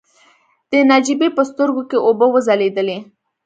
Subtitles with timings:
[0.71, 2.97] د نجيبې په سترګو کې اوبه وځلېدلې.